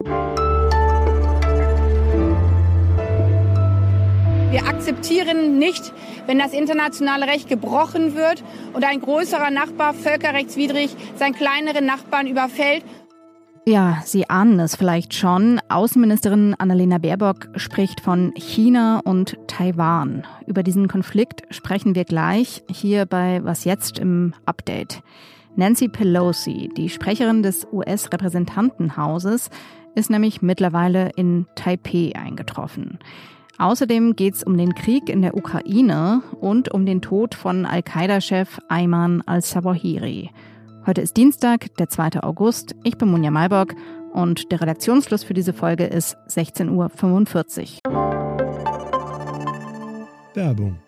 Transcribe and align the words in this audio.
Wir 0.00 0.12
akzeptieren 4.68 5.58
nicht, 5.58 5.92
wenn 6.26 6.38
das 6.38 6.52
internationale 6.52 7.26
Recht 7.26 7.48
gebrochen 7.48 8.14
wird 8.14 8.44
und 8.74 8.84
ein 8.84 9.00
größerer 9.00 9.50
Nachbar 9.50 9.94
völkerrechtswidrig 9.94 10.94
seinen 11.16 11.34
kleineren 11.34 11.84
Nachbarn 11.84 12.28
überfällt. 12.28 12.84
Ja, 13.66 14.00
Sie 14.04 14.30
ahnen 14.30 14.60
es 14.60 14.76
vielleicht 14.76 15.14
schon. 15.14 15.60
Außenministerin 15.68 16.54
Annalena 16.56 16.98
Baerbock 16.98 17.48
spricht 17.56 18.00
von 18.00 18.32
China 18.36 19.00
und 19.04 19.36
Taiwan. 19.48 20.24
Über 20.46 20.62
diesen 20.62 20.86
Konflikt 20.86 21.42
sprechen 21.52 21.96
wir 21.96 22.04
gleich 22.04 22.62
hier 22.70 23.04
bei 23.04 23.40
Was 23.42 23.64
jetzt 23.64 23.98
im 23.98 24.32
Update. 24.46 25.02
Nancy 25.58 25.88
Pelosi, 25.88 26.70
die 26.76 26.88
Sprecherin 26.88 27.42
des 27.42 27.66
US-Repräsentantenhauses, 27.72 29.50
ist 29.98 30.10
nämlich 30.10 30.40
mittlerweile 30.40 31.10
in 31.16 31.46
Taipeh 31.56 32.14
eingetroffen. 32.14 32.98
Außerdem 33.58 34.14
geht 34.14 34.34
es 34.34 34.44
um 34.44 34.56
den 34.56 34.74
Krieg 34.76 35.08
in 35.08 35.20
der 35.20 35.36
Ukraine 35.36 36.22
und 36.40 36.72
um 36.72 36.86
den 36.86 37.02
Tod 37.02 37.34
von 37.34 37.66
Al-Qaida-Chef 37.66 38.60
Ayman 38.68 39.22
al-Zawahiri. 39.26 40.30
Heute 40.86 41.00
ist 41.00 41.16
Dienstag, 41.16 41.74
der 41.76 41.88
2. 41.88 42.22
August. 42.22 42.76
Ich 42.84 42.96
bin 42.96 43.10
Munja 43.10 43.32
Malborg 43.32 43.74
und 44.12 44.52
der 44.52 44.60
Redaktionsschluss 44.60 45.24
für 45.24 45.34
diese 45.34 45.52
Folge 45.52 45.84
ist 45.84 46.16
16.45 46.28 47.88
Uhr. 47.88 47.98
Werbung. 50.34 50.78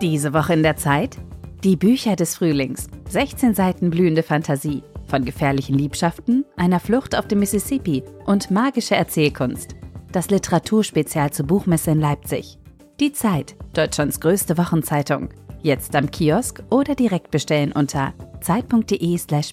Diese 0.00 0.32
Woche 0.32 0.54
in 0.54 0.62
der 0.62 0.76
Zeit? 0.76 1.18
Die 1.64 1.76
Bücher 1.76 2.14
des 2.14 2.36
Frühlings. 2.36 2.86
16 3.08 3.54
Seiten 3.54 3.90
blühende 3.90 4.22
Fantasie. 4.22 4.84
Von 5.10 5.24
gefährlichen 5.24 5.76
Liebschaften, 5.76 6.44
einer 6.56 6.78
Flucht 6.78 7.16
auf 7.16 7.26
dem 7.26 7.40
Mississippi 7.40 8.04
und 8.26 8.52
magische 8.52 8.94
Erzählkunst. 8.94 9.74
Das 10.12 10.30
Literaturspezial 10.30 11.32
zur 11.32 11.46
Buchmesse 11.46 11.90
in 11.90 12.00
Leipzig. 12.00 12.58
Die 13.00 13.12
Zeit, 13.12 13.56
Deutschlands 13.72 14.20
größte 14.20 14.56
Wochenzeitung. 14.56 15.30
Jetzt 15.62 15.96
am 15.96 16.12
Kiosk 16.12 16.62
oder 16.70 16.94
direkt 16.94 17.32
bestellen 17.32 17.72
unter 17.72 18.14
zeit.de/slash 18.40 19.52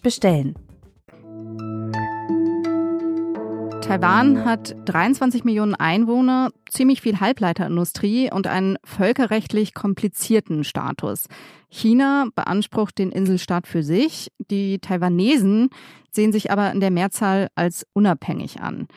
Taiwan 3.87 4.43
hat 4.43 4.75
23 4.83 5.45
Millionen 5.45 5.73
Einwohner, 5.73 6.51
ziemlich 6.69 6.99
viel 6.99 7.21
Halbleiterindustrie 7.21 8.29
und 8.29 8.45
einen 8.45 8.77
völkerrechtlich 8.83 9.73
komplizierten 9.73 10.65
Status. 10.65 11.27
China 11.69 12.25
beansprucht 12.35 12.97
den 12.97 13.13
Inselstaat 13.13 13.65
für 13.65 13.83
sich, 13.83 14.29
die 14.51 14.79
Taiwanesen 14.79 15.69
sehen 16.11 16.33
sich 16.33 16.51
aber 16.51 16.69
in 16.73 16.81
der 16.81 16.91
Mehrzahl 16.91 17.47
als 17.55 17.87
unabhängig 17.93 18.59
an. 18.59 18.87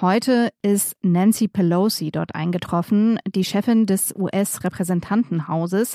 Heute 0.00 0.48
ist 0.62 0.96
Nancy 1.02 1.46
Pelosi 1.46 2.10
dort 2.10 2.34
eingetroffen, 2.34 3.20
die 3.28 3.44
Chefin 3.44 3.86
des 3.86 4.12
US-Repräsentantenhauses 4.16 5.94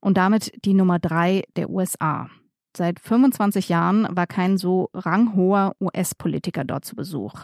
und 0.00 0.16
damit 0.16 0.52
die 0.64 0.74
Nummer 0.74 1.00
drei 1.00 1.42
der 1.56 1.68
USA. 1.68 2.30
Seit 2.76 3.00
25 3.00 3.68
Jahren 3.68 4.06
war 4.08 4.28
kein 4.28 4.56
so 4.56 4.88
ranghoher 4.94 5.74
US-Politiker 5.80 6.62
dort 6.64 6.84
zu 6.84 6.94
Besuch. 6.94 7.42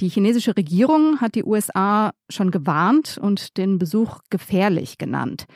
Die 0.00 0.08
chinesische 0.08 0.56
Regierung 0.56 1.20
hat 1.20 1.34
die 1.34 1.44
USA 1.44 2.12
schon 2.28 2.52
gewarnt 2.52 3.18
und 3.20 3.56
den 3.56 3.78
Besuch 3.78 4.20
gefährlich 4.30 4.96
genannt. 4.96 5.46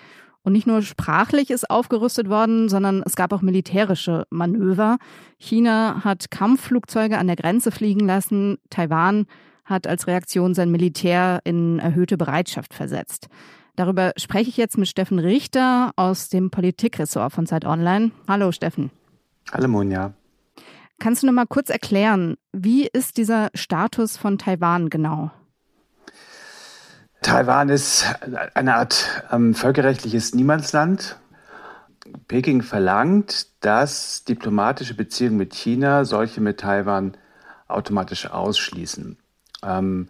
Und 0.42 0.52
nicht 0.52 0.66
nur 0.66 0.82
sprachlich 0.82 1.50
ist 1.50 1.70
aufgerüstet 1.70 2.28
worden, 2.28 2.68
sondern 2.68 3.04
es 3.06 3.14
gab 3.14 3.32
auch 3.32 3.42
militärische 3.42 4.26
Manöver. 4.30 4.98
China 5.38 6.02
hat 6.02 6.32
Kampfflugzeuge 6.32 7.18
an 7.18 7.28
der 7.28 7.36
Grenze 7.36 7.70
fliegen 7.70 8.04
lassen. 8.06 8.58
Taiwan 8.68 9.26
hat 9.64 9.86
als 9.86 10.08
Reaktion 10.08 10.54
sein 10.54 10.72
Militär 10.72 11.40
in 11.44 11.78
erhöhte 11.78 12.16
Bereitschaft 12.16 12.74
versetzt. 12.74 13.28
Darüber 13.76 14.12
spreche 14.16 14.50
ich 14.50 14.56
jetzt 14.56 14.76
mit 14.76 14.88
Steffen 14.88 15.20
Richter 15.20 15.92
aus 15.94 16.28
dem 16.28 16.50
Politikressort 16.50 17.32
von 17.32 17.46
Zeit 17.46 17.64
Online. 17.64 18.10
Hallo 18.26 18.50
Steffen. 18.50 18.90
Hallo 19.52 19.68
Monja. 19.68 20.14
Kannst 21.02 21.24
du 21.24 21.26
noch 21.26 21.32
mal 21.32 21.46
kurz 21.48 21.68
erklären, 21.68 22.36
wie 22.52 22.86
ist 22.86 23.16
dieser 23.16 23.50
Status 23.54 24.16
von 24.16 24.38
Taiwan 24.38 24.88
genau? 24.88 25.32
Taiwan 27.22 27.70
ist 27.70 28.04
eine 28.54 28.76
Art 28.76 29.24
ähm, 29.32 29.52
völkerrechtliches 29.52 30.32
Niemandsland. 30.32 31.18
Peking 32.28 32.62
verlangt, 32.62 33.48
dass 33.64 34.22
diplomatische 34.22 34.94
Beziehungen 34.94 35.38
mit 35.38 35.54
China 35.54 36.04
solche 36.04 36.40
mit 36.40 36.60
Taiwan 36.60 37.16
automatisch 37.66 38.30
ausschließen. 38.30 39.18
Ähm, 39.64 40.08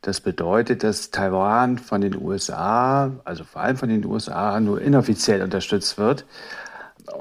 das 0.00 0.20
bedeutet, 0.20 0.84
dass 0.84 1.10
Taiwan 1.10 1.76
von 1.78 2.02
den 2.02 2.16
USA, 2.16 3.10
also 3.24 3.42
vor 3.42 3.62
allem 3.62 3.76
von 3.76 3.88
den 3.88 4.04
USA, 4.04 4.60
nur 4.60 4.80
inoffiziell 4.80 5.42
unterstützt 5.42 5.98
wird 5.98 6.24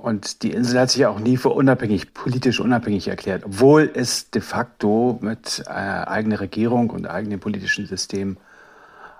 und 0.01 0.44
die 0.44 0.51
Insel 0.51 0.79
hat 0.79 0.91
sich 0.91 1.06
auch 1.06 1.19
nie 1.19 1.38
für 1.38 1.50
unabhängig, 1.50 2.13
politisch 2.13 2.59
unabhängig 2.59 3.07
erklärt, 3.07 3.45
obwohl 3.45 3.90
es 3.94 4.29
de 4.31 4.41
facto 4.41 5.19
mit 5.22 5.63
äh, 5.67 5.72
eigener 5.72 6.40
Regierung 6.40 6.90
und 6.90 7.07
eigenem 7.07 7.40
politischen 7.40 7.85
System 7.85 8.38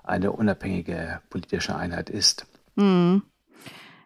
eine 0.04 0.32
unabhängige 0.32 1.22
politische 1.30 1.76
Einheit 1.76 2.10
ist. 2.10 2.46
Hm. 2.78 3.22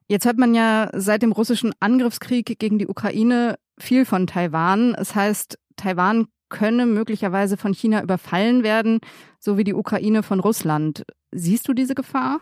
Jetzt 0.08 0.25
hört 0.25 0.38
man 0.38 0.53
ja 0.53 0.90
seit 0.94 1.22
dem 1.22 1.31
russischen 1.31 1.74
Angriffskrieg 1.80 2.59
gegen 2.59 2.78
die 2.78 2.88
Ukraine 2.88 3.56
viel 3.80 4.06
von 4.06 4.28
Taiwan. 4.28 4.96
Es 4.96 5.16
heißt, 5.16 5.58
Taiwan 5.75 6.28
könne 6.50 6.85
möglicherweise 6.85 7.58
von 7.58 7.74
China 7.74 8.03
überfallen 8.03 8.64
werden, 8.64 9.00
so 9.40 9.58
wie 9.58 9.64
die 9.64 9.74
Ukraine 9.74 10.22
von 10.22 10.40
Russland. 10.40 11.03
Siehst 11.31 11.68
du 11.68 11.74
diese 11.74 11.96
Gefahr? 11.96 12.40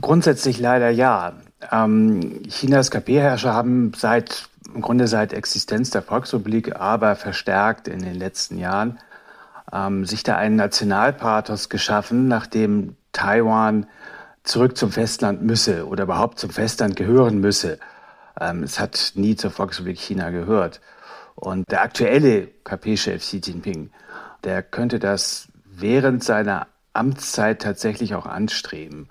Grundsätzlich 0.00 0.58
leider 0.60 0.90
ja. 0.90 1.34
Ähm, 1.72 2.42
Chinas 2.48 2.90
KP-Herrscher 2.90 3.52
haben 3.54 3.92
seit 3.96 4.48
im 4.74 4.82
Grunde 4.82 5.08
seit 5.08 5.32
Existenz 5.32 5.90
der 5.90 6.02
Volksrepublik, 6.02 6.76
aber 6.76 7.16
verstärkt 7.16 7.88
in 7.88 8.00
den 8.00 8.14
letzten 8.14 8.58
Jahren, 8.58 8.98
ähm, 9.72 10.04
sich 10.04 10.22
da 10.22 10.36
einen 10.36 10.56
Nationalpathos 10.56 11.68
geschaffen, 11.68 12.28
nachdem 12.28 12.96
Taiwan 13.12 13.86
zurück 14.44 14.76
zum 14.76 14.92
Festland 14.92 15.42
müsse 15.42 15.86
oder 15.86 16.04
überhaupt 16.04 16.38
zum 16.38 16.50
Festland 16.50 16.96
gehören 16.96 17.38
müsse. 17.40 17.78
Ähm, 18.40 18.62
es 18.62 18.78
hat 18.78 19.12
nie 19.14 19.36
zur 19.36 19.50
Volksrepublik 19.50 19.98
China 19.98 20.30
gehört. 20.30 20.80
Und 21.34 21.70
der 21.70 21.82
aktuelle 21.82 22.48
KP-Chef 22.64 23.22
Xi 23.22 23.40
Jinping, 23.44 23.90
der 24.44 24.62
könnte 24.62 24.98
das 24.98 25.48
während 25.64 26.24
seiner 26.24 26.66
Amtszeit 26.92 27.62
tatsächlich 27.62 28.14
auch 28.14 28.26
anstreben 28.26 29.08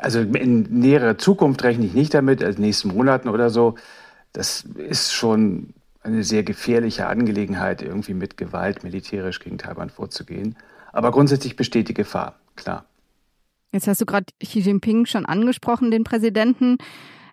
also 0.00 0.20
in 0.20 0.62
näherer 0.62 1.18
Zukunft 1.18 1.62
rechne 1.62 1.86
ich 1.86 1.94
nicht 1.94 2.14
damit, 2.14 2.42
also 2.42 2.56
in 2.56 2.62
den 2.62 2.66
nächsten 2.66 2.88
Monaten 2.88 3.28
oder 3.28 3.50
so. 3.50 3.74
Das 4.32 4.64
ist 4.76 5.12
schon 5.12 5.74
eine 6.02 6.22
sehr 6.22 6.42
gefährliche 6.42 7.06
Angelegenheit, 7.06 7.82
irgendwie 7.82 8.14
mit 8.14 8.36
Gewalt 8.36 8.84
militärisch 8.84 9.40
gegen 9.40 9.58
Taiwan 9.58 9.90
vorzugehen. 9.90 10.56
Aber 10.92 11.10
grundsätzlich 11.10 11.56
besteht 11.56 11.88
die 11.88 11.94
Gefahr, 11.94 12.38
klar. 12.54 12.86
Jetzt 13.72 13.88
hast 13.88 14.00
du 14.00 14.06
gerade 14.06 14.26
Xi 14.42 14.60
Jinping 14.60 15.06
schon 15.06 15.26
angesprochen, 15.26 15.90
den 15.90 16.04
Präsidenten. 16.04 16.78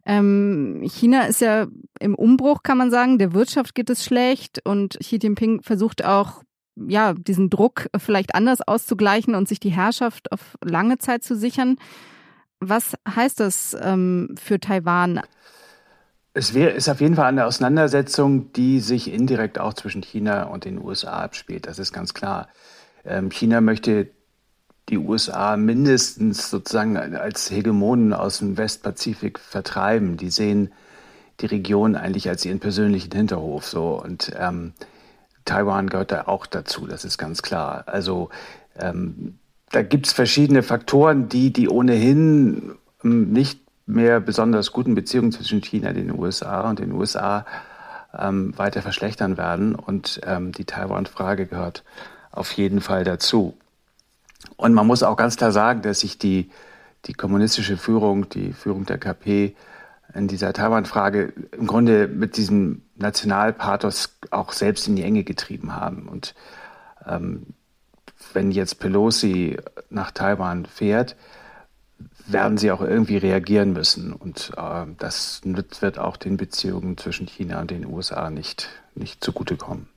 Ähm, 0.05 0.81
China 0.83 1.21
ist 1.27 1.39
ja 1.39 1.67
im 1.99 2.15
Umbruch, 2.15 2.63
kann 2.63 2.77
man 2.77 2.91
sagen. 2.91 3.19
Der 3.19 3.33
Wirtschaft 3.33 3.75
geht 3.75 3.89
es 3.89 4.03
schlecht 4.03 4.59
und 4.65 4.97
Xi 4.99 5.17
Jinping 5.21 5.61
versucht 5.61 6.03
auch, 6.03 6.43
ja, 6.75 7.13
diesen 7.13 7.49
Druck 7.49 7.87
vielleicht 7.97 8.35
anders 8.35 8.59
auszugleichen 8.67 9.35
und 9.35 9.47
sich 9.47 9.59
die 9.59 9.69
Herrschaft 9.69 10.31
auf 10.31 10.57
lange 10.63 10.97
Zeit 10.97 11.23
zu 11.23 11.35
sichern. 11.35 11.77
Was 12.69 12.93
heißt 13.07 13.39
das 13.39 13.75
ähm, 13.79 14.35
für 14.41 14.59
Taiwan? 14.59 15.21
Es 16.33 16.53
wär, 16.53 16.73
ist 16.73 16.89
auf 16.89 16.99
jeden 16.99 17.15
Fall 17.15 17.27
eine 17.27 17.45
Auseinandersetzung, 17.45 18.51
die 18.53 18.79
sich 18.79 19.11
indirekt 19.11 19.59
auch 19.59 19.73
zwischen 19.73 20.01
China 20.01 20.43
und 20.43 20.65
den 20.65 20.83
USA 20.83 21.21
abspielt. 21.21 21.67
Das 21.67 21.77
ist 21.77 21.93
ganz 21.93 22.13
klar. 22.13 22.47
Ähm, 23.05 23.29
China 23.29 23.61
möchte 23.61 24.09
die 24.89 24.97
USA 24.97 25.55
mindestens 25.57 26.49
sozusagen 26.49 26.97
als 26.97 27.49
Hegemonen 27.51 28.13
aus 28.13 28.39
dem 28.39 28.57
Westpazifik 28.57 29.39
vertreiben. 29.39 30.17
Die 30.17 30.29
sehen 30.29 30.73
die 31.39 31.45
Region 31.45 31.95
eigentlich 31.95 32.27
als 32.29 32.45
ihren 32.45 32.59
persönlichen 32.59 33.11
Hinterhof. 33.11 33.65
So 33.65 34.01
und 34.01 34.31
ähm, 34.37 34.73
Taiwan 35.45 35.89
gehört 35.89 36.11
da 36.11 36.23
auch 36.23 36.45
dazu. 36.45 36.87
Das 36.87 37.05
ist 37.05 37.17
ganz 37.17 37.41
klar. 37.41 37.83
Also 37.87 38.29
ähm, 38.77 39.39
da 39.73 39.81
gibt 39.81 40.05
es 40.05 40.13
verschiedene 40.13 40.61
Faktoren, 40.61 41.29
die 41.29 41.51
die 41.51 41.67
ohnehin 41.67 42.75
ähm, 43.03 43.31
nicht 43.31 43.59
mehr 43.87 44.19
besonders 44.19 44.71
guten 44.71 44.93
Beziehungen 44.93 45.31
zwischen 45.31 45.61
China, 45.61 45.91
den 45.93 46.17
USA 46.17 46.69
und 46.69 46.79
den 46.79 46.91
USA 46.91 47.45
ähm, 48.17 48.57
weiter 48.57 48.83
verschlechtern 48.83 49.35
werden. 49.35 49.73
Und 49.73 50.21
ähm, 50.25 50.51
die 50.51 50.65
Taiwan-Frage 50.65 51.47
gehört 51.47 51.83
auf 52.31 52.51
jeden 52.53 52.81
Fall 52.81 53.03
dazu. 53.03 53.57
Und 54.57 54.73
man 54.73 54.85
muss 54.85 55.01
auch 55.01 55.17
ganz 55.17 55.37
klar 55.37 55.51
sagen, 55.51 55.81
dass 55.81 56.01
sich 56.01 56.19
die, 56.19 56.51
die 57.05 57.13
kommunistische 57.13 57.75
Führung, 57.75 58.29
die 58.29 58.53
Führung 58.53 58.85
der 58.85 58.99
KP 58.99 59.55
in 60.13 60.27
dieser 60.27 60.53
Taiwan-Frage 60.53 61.33
im 61.51 61.65
Grunde 61.65 62.07
mit 62.07 62.37
diesem 62.37 62.83
Nationalpathos 62.95 64.19
auch 64.29 64.51
selbst 64.51 64.87
in 64.87 64.95
die 64.95 65.03
Enge 65.03 65.23
getrieben 65.23 65.75
haben. 65.75 66.07
Und 66.07 66.35
ähm, 67.07 67.47
wenn 68.33 68.51
jetzt 68.51 68.79
Pelosi 68.79 69.57
nach 69.89 70.11
Taiwan 70.11 70.65
fährt, 70.65 71.15
werden 72.25 72.57
sie 72.57 72.71
auch 72.71 72.81
irgendwie 72.81 73.17
reagieren 73.17 73.73
müssen. 73.73 74.13
Und 74.13 74.51
äh, 74.57 74.85
das 74.97 75.41
wird 75.43 75.99
auch 75.99 76.17
den 76.17 76.37
Beziehungen 76.37 76.97
zwischen 76.97 77.27
China 77.27 77.61
und 77.61 77.71
den 77.71 77.85
USA 77.85 78.29
nicht, 78.29 78.69
nicht 78.95 79.23
zugutekommen. 79.23 79.89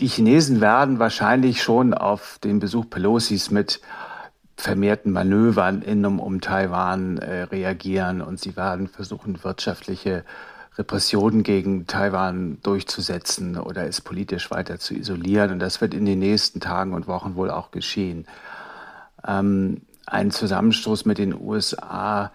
Die 0.00 0.08
Chinesen 0.08 0.60
werden 0.60 0.98
wahrscheinlich 0.98 1.62
schon 1.62 1.94
auf 1.94 2.38
den 2.42 2.58
Besuch 2.58 2.88
Pelosis 2.88 3.50
mit 3.50 3.80
vermehrten 4.56 5.12
Manövern 5.12 5.82
in 5.82 6.04
und 6.04 6.18
um 6.18 6.40
Taiwan 6.40 7.18
äh, 7.18 7.42
reagieren 7.42 8.20
und 8.22 8.40
sie 8.40 8.56
werden 8.56 8.88
versuchen, 8.88 9.44
wirtschaftliche 9.44 10.24
Repressionen 10.78 11.42
gegen 11.42 11.86
Taiwan 11.86 12.58
durchzusetzen 12.62 13.58
oder 13.58 13.86
es 13.86 14.00
politisch 14.00 14.50
weiter 14.50 14.78
zu 14.78 14.94
isolieren. 14.94 15.50
Und 15.50 15.58
das 15.58 15.80
wird 15.80 15.92
in 15.92 16.06
den 16.06 16.20
nächsten 16.20 16.60
Tagen 16.60 16.94
und 16.94 17.08
Wochen 17.08 17.34
wohl 17.34 17.50
auch 17.50 17.72
geschehen. 17.72 18.26
Ähm, 19.26 19.82
ein 20.06 20.30
Zusammenstoß 20.30 21.04
mit 21.04 21.18
den 21.18 21.34
USA, 21.38 22.30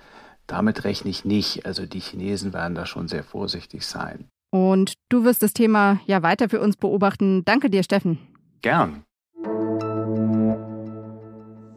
damit 0.46 0.84
rechne 0.84 1.10
ich 1.10 1.24
nicht. 1.24 1.66
Also 1.66 1.86
die 1.86 2.02
Chinesen 2.02 2.54
werden 2.54 2.76
da 2.76 2.86
schon 2.86 3.08
sehr 3.08 3.24
vorsichtig 3.24 3.86
sein. 3.86 4.26
Und 4.52 4.94
du 5.10 5.24
wirst 5.24 5.42
das 5.42 5.54
Thema 5.54 6.00
ja 6.06 6.22
weiter 6.22 6.50
für 6.50 6.60
uns 6.60 6.76
beobachten. 6.76 7.44
Danke 7.46 7.70
dir, 7.70 7.82
Steffen. 7.82 8.20
Gern. 8.62 9.04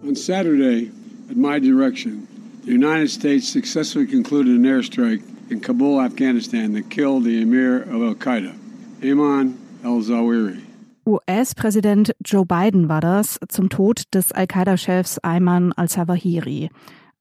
On 0.02 0.14
Saturday, 0.14 0.90
at 1.30 1.36
my 1.36 1.60
direction, 1.60 2.28
the 2.66 2.72
United 2.72 3.08
States 3.08 3.48
successfully 3.48 4.06
concluded 4.06 4.52
an 4.56 4.64
airstrike 4.64 5.22
in 5.50 5.60
Kabul, 5.60 6.00
Afghanistan, 6.00 6.72
that 6.72 6.90
killed 6.90 7.24
the 7.24 7.40
emir 7.40 7.82
of 7.82 8.02
Al 8.02 8.14
Qaeda, 8.16 8.52
Ayman 9.00 9.54
al 9.84 10.00
Zawahiri. 10.00 10.62
US-Präsident 11.06 12.10
Joe 12.24 12.44
Biden 12.44 12.88
war 12.88 13.00
das 13.00 13.38
zum 13.48 13.68
Tod 13.68 14.02
des 14.12 14.32
Al-Qaida-Chefs 14.32 15.20
Ayman 15.22 15.72
al-Zawahiri. 15.76 16.68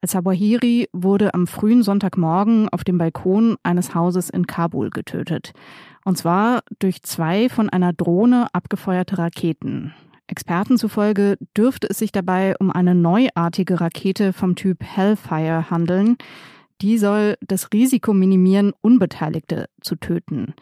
Al-Zawahiri 0.02 0.90
wurde 0.92 1.36
am 1.36 1.46
frühen 1.46 1.84
Sonntagmorgen 1.84 2.68
auf 2.70 2.84
dem 2.84 2.98
Balkon 2.98 3.58
eines 3.62 3.94
Hauses 3.94 4.32
in 4.32 4.48
Kabul 4.48 4.90
getötet. 4.90 5.54
Und 6.04 6.18
zwar 6.18 6.64
durch 6.80 7.04
zwei 7.04 7.48
von 7.50 7.70
einer 7.70 7.94
Drohne 7.94 8.48
abgefeuerte 8.54 9.20
Raketen. 9.20 9.94
Experten 10.28 10.78
zufolge 10.78 11.38
dürfte 11.56 11.88
es 11.90 12.00
sich 12.00 12.12
dabei 12.12 12.56
um 12.60 12.72
eine 12.72 12.96
neuartige 12.96 13.80
Rakete 13.80 14.34
vom 14.34 14.56
Typ 14.56 14.84
Hellfire 14.84 15.70
handeln. 15.70 16.18
Die 16.82 16.98
soll 16.98 17.36
das 17.42 17.72
Risiko 17.72 18.14
minimieren, 18.14 18.74
Unbeteiligte 18.82 19.68
zu 19.82 19.96
töten. 19.96 20.54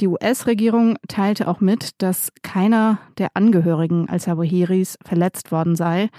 Die 0.00 0.08
US-Regierung 0.08 0.98
teilte 1.08 1.48
auch 1.48 1.60
mit, 1.60 2.02
dass 2.02 2.30
keiner 2.42 2.98
der 3.16 3.30
Angehörigen 3.32 4.10
al-Sawahiris 4.10 4.98
verletzt 5.02 5.52
worden 5.52 5.74
sei, 5.74 6.10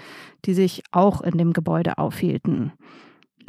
die 0.44 0.54
sich 0.54 0.82
auch 0.90 1.20
in 1.20 1.38
dem 1.38 1.52
Gebäude 1.52 1.98
aufhielten. 1.98 2.72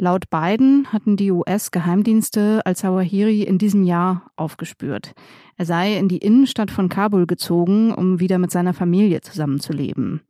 Laut 0.00 0.30
Biden 0.30 0.86
hatten 0.92 1.16
die 1.16 1.30
US-Geheimdienste 1.30 2.62
al-Zawahiri 2.64 3.42
in 3.42 3.58
diesem 3.58 3.82
Jahr 3.82 4.30
aufgespürt. 4.36 5.12
Er 5.56 5.66
sei 5.66 5.98
in 5.98 6.08
die 6.08 6.18
Innenstadt 6.18 6.70
von 6.70 6.88
Kabul 6.88 7.26
gezogen, 7.26 7.92
um 7.92 8.18
wieder 8.18 8.38
mit 8.38 8.50
seiner 8.50 8.72
Familie 8.72 9.20
zusammenzuleben. 9.20 10.22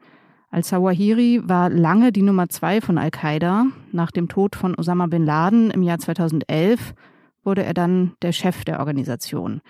Al-Zawahiri 0.50 1.42
war 1.44 1.70
lange 1.70 2.10
die 2.10 2.22
Nummer 2.22 2.48
zwei 2.48 2.80
von 2.80 2.98
Al-Qaida. 2.98 3.66
Nach 3.92 4.10
dem 4.10 4.28
Tod 4.28 4.56
von 4.56 4.74
Osama 4.74 5.06
bin 5.06 5.24
Laden 5.24 5.70
im 5.70 5.82
Jahr 5.82 6.00
2011 6.00 6.94
wurde 7.44 7.64
er 7.64 7.74
dann 7.74 8.12
der 8.22 8.32
Chef 8.32 8.64
der 8.64 8.80
Organisation. 8.80 9.60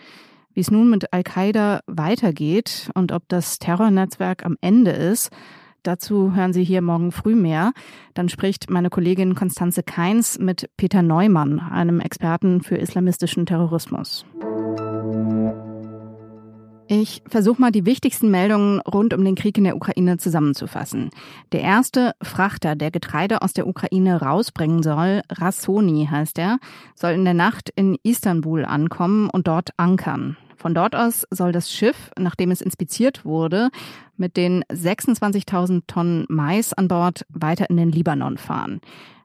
Wie 0.55 0.61
es 0.61 0.71
nun 0.71 0.89
mit 0.89 1.13
Al-Qaida 1.13 1.81
weitergeht 1.87 2.91
und 2.95 3.13
ob 3.13 3.29
das 3.29 3.59
Terrornetzwerk 3.59 4.47
am 4.47 4.57
Ende 4.63 4.93
ist, 4.93 5.31
dazu 5.83 6.35
hören 6.35 6.53
Sie 6.53 6.65
hier 6.65 6.83
morgen 6.83 7.13
früh 7.13 7.35
mehr. 7.35 7.73
Dann 8.15 8.29
spricht 8.29 8.71
meine 8.71 8.91
Kollegin 8.91 9.35
Konstanze 9.35 9.83
Keins 9.83 10.39
mit 10.39 10.71
Peter 10.77 11.03
Neumann, 11.03 11.61
einem 11.61 12.01
Experten 12.01 12.63
für 12.63 12.77
islamistischen 12.77 13.47
Terrorismus. 13.47 14.25
Ich 16.93 17.23
versuche 17.29 17.61
mal 17.61 17.71
die 17.71 17.87
wichtigsten 17.87 18.33
Meldungen 18.33 18.81
rund 18.81 19.15
um 19.15 19.25
den 19.25 19.37
Krieg 19.37 19.57
in 19.57 19.63
der 19.63 19.77
Ukraine 19.77 20.19
zusammenzufassen. 20.19 21.11
Der 21.53 21.61
erste 21.61 22.17
Frachter, 22.21 22.75
der 22.75 22.91
Getreide 22.91 23.43
aus 23.43 23.53
der 23.53 23.69
Ukraine 23.69 24.21
rausbringen 24.21 24.83
soll, 24.83 25.23
Rassoni 25.31 26.09
heißt 26.11 26.37
er, 26.41 26.59
soll 26.97 27.13
in 27.13 27.25
der 27.25 27.35
Nacht 27.35 27.71
in 27.77 27.97
Istanbul 28.03 28.65
ankommen 28.65 29.31
und 29.31 29.47
dort 29.47 29.71
ankern. 29.77 30.37
Von 30.57 30.75
dort 30.75 30.97
aus 30.97 31.27
soll 31.31 31.53
das 31.53 31.73
Schiff, 31.73 32.11
nachdem 32.19 32.51
es 32.51 32.61
inspiziert 32.61 33.25
wurde, 33.25 33.71
mit 34.21 34.37
den 34.37 34.63
26.000 34.65 35.83
Tonnen 35.89 36.27
Mais 36.29 36.73
an 36.73 36.87
Bord 36.87 37.27
weiter 37.31 37.69
in 37.69 37.77
den 37.77 37.91
Libanon 37.91 38.37
fahren. 38.37 38.81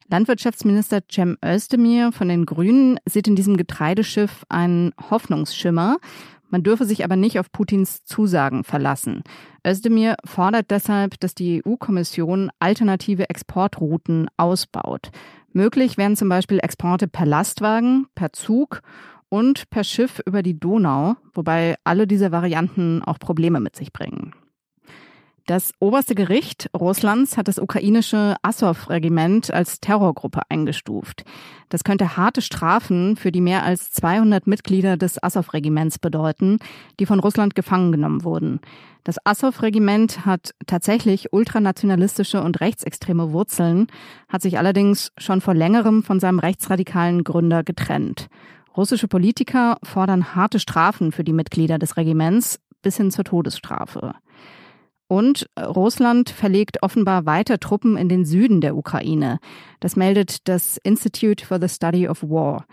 Landwirtschaftsminister 0.07 1.01
Cem 1.11 1.37
Özdemir 1.43 2.11
von 2.11 2.29
den 2.29 2.45
Grünen 2.45 2.99
sieht 3.05 3.27
in 3.27 3.35
diesem 3.35 3.57
Getreideschiff 3.57 4.45
einen 4.49 4.93
Hoffnungsschimmer. 5.09 5.97
Man 6.49 6.63
dürfe 6.63 6.85
sich 6.85 7.03
aber 7.03 7.15
nicht 7.15 7.39
auf 7.39 7.51
Putins 7.51 8.05
Zusagen 8.05 8.63
verlassen. 8.63 9.23
Özdemir 9.65 10.15
fordert 10.23 10.69
deshalb, 10.69 11.19
dass 11.19 11.33
die 11.33 11.63
EU-Kommission 11.65 12.51
alternative 12.59 13.29
Exportrouten 13.29 14.27
ausbaut. 14.37 15.09
Möglich 15.53 15.97
wären 15.97 16.15
zum 16.15 16.29
Beispiel 16.29 16.59
Exporte 16.59 17.07
per 17.07 17.25
Lastwagen, 17.25 18.05
per 18.13 18.31
Zug 18.31 18.81
und 19.29 19.69
per 19.71 19.83
Schiff 19.83 20.21
über 20.25 20.43
die 20.43 20.59
Donau, 20.59 21.15
wobei 21.33 21.75
alle 21.83 22.05
diese 22.05 22.31
Varianten 22.31 23.01
auch 23.03 23.17
Probleme 23.17 23.59
mit 23.59 23.75
sich 23.75 23.91
bringen. 23.91 24.33
Das 25.47 25.73
oberste 25.79 26.15
Gericht 26.15 26.71
Russlands 26.75 27.37
hat 27.37 27.47
das 27.47 27.59
ukrainische 27.59 28.35
Assow-Regiment 28.41 29.53
als 29.53 29.79
Terrorgruppe 29.79 30.41
eingestuft. 30.49 31.23
Das 31.69 31.83
könnte 31.83 32.17
harte 32.17 32.41
Strafen 32.41 33.15
für 33.15 33.31
die 33.31 33.41
mehr 33.41 33.61
als 33.61 33.91
200 33.91 34.47
Mitglieder 34.47 34.97
des 34.97 35.21
Assow-Regiments 35.21 35.99
bedeuten, 35.99 36.57
die 36.99 37.05
von 37.05 37.19
Russland 37.19 37.53
gefangen 37.53 37.91
genommen 37.91 38.23
wurden. 38.23 38.59
Das 39.03 39.23
Assow-Regiment 39.23 40.25
hat 40.25 40.55
tatsächlich 40.65 41.31
ultranationalistische 41.31 42.41
und 42.41 42.59
rechtsextreme 42.59 43.31
Wurzeln, 43.31 43.85
hat 44.27 44.41
sich 44.41 44.57
allerdings 44.57 45.11
schon 45.15 45.41
vor 45.41 45.53
längerem 45.53 46.01
von 46.01 46.19
seinem 46.19 46.39
rechtsradikalen 46.39 47.23
Gründer 47.23 47.63
getrennt. 47.63 48.29
Russische 48.75 49.07
Politiker 49.07 49.77
fordern 49.83 50.33
harte 50.33 50.59
Strafen 50.59 51.11
für 51.11 51.23
die 51.23 51.33
Mitglieder 51.33 51.77
des 51.77 51.97
Regiments 51.97 52.59
bis 52.81 52.97
hin 52.97 53.11
zur 53.11 53.25
Todesstrafe. 53.25 54.15
Und 55.07 55.47
Russland 55.59 56.29
verlegt 56.29 56.81
offenbar 56.81 57.25
weiter 57.25 57.59
Truppen 57.59 57.95
in 57.95 58.09
den 58.09 58.25
Süden 58.25 58.61
der 58.61 58.75
Ukraine. 58.75 59.39
Das 59.79 59.95
meldet 59.95 60.47
das 60.47 60.77
Institute 60.77 61.45
for 61.45 61.59
the 61.59 61.69
Study 61.69 62.07
of 62.07 62.23
War. 62.23 62.65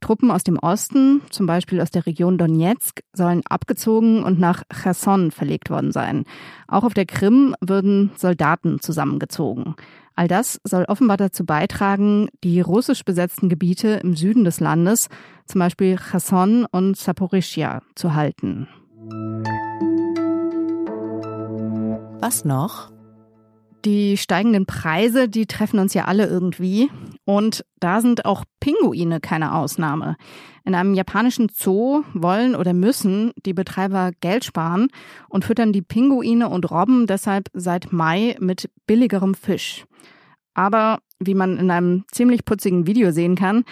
Truppen 0.00 0.30
aus 0.30 0.44
dem 0.44 0.58
Osten, 0.58 1.22
zum 1.30 1.46
Beispiel 1.46 1.80
aus 1.80 1.90
der 1.90 2.04
Region 2.04 2.36
Donetsk, 2.36 3.00
sollen 3.14 3.40
abgezogen 3.48 4.22
und 4.22 4.38
nach 4.38 4.62
Cherson 4.70 5.30
verlegt 5.30 5.70
worden 5.70 5.92
sein. 5.92 6.24
Auch 6.68 6.84
auf 6.84 6.92
der 6.92 7.06
Krim 7.06 7.54
würden 7.60 8.10
Soldaten 8.16 8.80
zusammengezogen. 8.80 9.76
All 10.14 10.28
das 10.28 10.60
soll 10.62 10.84
offenbar 10.84 11.16
dazu 11.16 11.46
beitragen, 11.46 12.28
die 12.44 12.60
russisch 12.60 13.04
besetzten 13.04 13.48
Gebiete 13.48 14.00
im 14.02 14.14
Süden 14.14 14.44
des 14.44 14.60
Landes, 14.60 15.08
zum 15.46 15.60
Beispiel 15.60 15.96
Cherson 15.96 16.66
und 16.70 16.96
Saporischia, 16.98 17.80
zu 17.94 18.14
halten. 18.14 18.68
Was 22.24 22.46
noch? 22.46 22.90
Die 23.84 24.16
steigenden 24.16 24.64
Preise, 24.64 25.28
die 25.28 25.44
treffen 25.44 25.78
uns 25.78 25.92
ja 25.92 26.06
alle 26.06 26.26
irgendwie. 26.26 26.90
Und 27.26 27.66
da 27.80 28.00
sind 28.00 28.24
auch 28.24 28.44
Pinguine 28.60 29.20
keine 29.20 29.54
Ausnahme. 29.54 30.16
In 30.64 30.74
einem 30.74 30.94
japanischen 30.94 31.50
Zoo 31.54 32.02
wollen 32.14 32.56
oder 32.56 32.72
müssen 32.72 33.32
die 33.44 33.52
Betreiber 33.52 34.12
Geld 34.22 34.42
sparen 34.42 34.88
und 35.28 35.44
füttern 35.44 35.74
die 35.74 35.82
Pinguine 35.82 36.48
und 36.48 36.70
Robben 36.70 37.06
deshalb 37.06 37.50
seit 37.52 37.92
Mai 37.92 38.38
mit 38.40 38.70
billigerem 38.86 39.34
Fisch. 39.34 39.84
Aber 40.54 41.00
wie 41.18 41.34
man 41.34 41.58
in 41.58 41.70
einem 41.70 42.04
ziemlich 42.10 42.46
putzigen 42.46 42.86
Video 42.86 43.10
sehen 43.10 43.36
kann, 43.36 43.64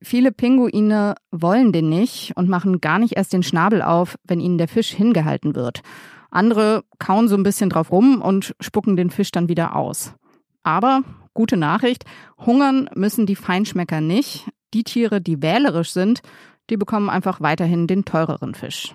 viele 0.00 0.32
Pinguine 0.32 1.14
wollen 1.30 1.72
den 1.72 1.90
nicht 1.90 2.32
und 2.36 2.48
machen 2.48 2.80
gar 2.80 2.98
nicht 2.98 3.18
erst 3.18 3.34
den 3.34 3.42
Schnabel 3.42 3.82
auf, 3.82 4.16
wenn 4.24 4.40
ihnen 4.40 4.56
der 4.56 4.68
Fisch 4.68 4.92
hingehalten 4.92 5.54
wird. 5.54 5.82
Andere 6.30 6.84
kauen 6.98 7.28
so 7.28 7.36
ein 7.36 7.42
bisschen 7.42 7.70
drauf 7.70 7.90
rum 7.90 8.20
und 8.20 8.54
spucken 8.60 8.96
den 8.96 9.10
Fisch 9.10 9.30
dann 9.30 9.48
wieder 9.48 9.76
aus. 9.76 10.14
Aber 10.62 11.02
gute 11.34 11.56
Nachricht, 11.56 12.04
hungern 12.38 12.90
müssen 12.94 13.26
die 13.26 13.36
Feinschmecker 13.36 14.00
nicht. 14.00 14.48
Die 14.74 14.84
Tiere, 14.84 15.20
die 15.20 15.42
wählerisch 15.42 15.92
sind, 15.92 16.20
die 16.68 16.76
bekommen 16.76 17.08
einfach 17.08 17.40
weiterhin 17.40 17.86
den 17.86 18.04
teureren 18.04 18.54
Fisch. 18.54 18.94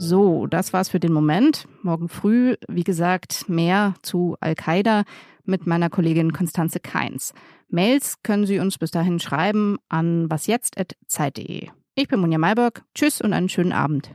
So, 0.00 0.46
das 0.46 0.72
war's 0.72 0.88
für 0.88 1.00
den 1.00 1.12
Moment. 1.12 1.66
Morgen 1.82 2.08
früh, 2.08 2.54
wie 2.68 2.84
gesagt, 2.84 3.48
mehr 3.48 3.94
zu 4.02 4.36
Al-Qaida 4.40 5.02
mit 5.44 5.66
meiner 5.66 5.90
Kollegin 5.90 6.32
Konstanze 6.32 6.78
Keins. 6.78 7.34
Mails 7.68 8.22
können 8.22 8.46
Sie 8.46 8.60
uns 8.60 8.78
bis 8.78 8.92
dahin 8.92 9.18
schreiben 9.18 9.78
an 9.88 10.30
wasjetzt.zeit.de. 10.30 11.70
Ich 12.00 12.06
bin 12.06 12.20
Monja 12.20 12.38
Malberg. 12.38 12.84
Tschüss 12.94 13.20
und 13.20 13.32
einen 13.32 13.48
schönen 13.48 13.72
Abend. 13.72 14.14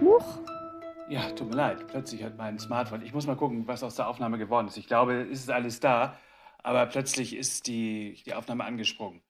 Huch. 0.00 0.38
Ja, 1.08 1.28
tut 1.32 1.48
mir 1.48 1.56
leid. 1.56 1.88
Plötzlich 1.88 2.22
hat 2.22 2.38
mein 2.38 2.60
Smartphone. 2.60 3.02
Ich 3.02 3.12
muss 3.12 3.26
mal 3.26 3.34
gucken, 3.34 3.66
was 3.66 3.82
aus 3.82 3.96
der 3.96 4.06
Aufnahme 4.06 4.38
geworden 4.38 4.68
ist. 4.68 4.76
Ich 4.76 4.86
glaube, 4.86 5.22
es 5.22 5.40
ist 5.40 5.50
alles 5.50 5.80
da, 5.80 6.16
aber 6.62 6.86
plötzlich 6.86 7.34
ist 7.34 7.66
die, 7.66 8.22
die 8.24 8.34
Aufnahme 8.34 8.62
angesprungen. 8.62 9.22